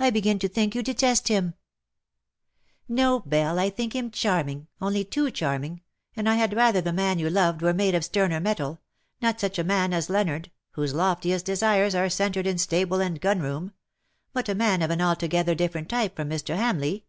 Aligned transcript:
^^ 0.00 0.04
I 0.04 0.10
begin 0.10 0.38
to 0.38 0.48
think 0.48 0.76
you 0.76 0.84
detest 0.84 1.26
him 1.26 1.54
!""No, 2.88 3.18
Belle, 3.18 3.58
I 3.58 3.70
think 3.70 3.92
him 3.92 4.12
charming, 4.12 4.68
only 4.80 5.04
too 5.04 5.32
charming, 5.32 5.80
and 6.14 6.28
I 6.28 6.36
had 6.36 6.54
rather 6.54 6.80
the 6.80 6.92
man 6.92 7.18
you 7.18 7.28
loved 7.28 7.60
were 7.60 7.74
made 7.74 7.96
of 7.96 8.04
sterner 8.04 8.38
metal— 8.38 8.78
not 9.20 9.40
such 9.40 9.58
a 9.58 9.64
man 9.64 9.92
as 9.92 10.08
Leonard, 10.08 10.52
whose 10.74 10.94
loftiest 10.94 11.44
desires 11.44 11.96
are 11.96 12.08
centred 12.08 12.46
in 12.46 12.56
stable 12.56 13.00
and 13.00 13.20
gun 13.20 13.40
room; 13.40 13.72
but 14.32 14.48
a 14.48 14.54
man 14.54 14.80
of 14.80 14.90
an 14.92 15.00
altogether 15.00 15.56
different 15.56 15.88
type 15.88 16.14
from 16.14 16.30
Mr. 16.30 16.54
Hamleigh. 16.56 17.02